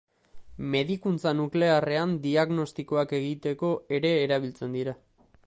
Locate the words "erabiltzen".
4.25-4.77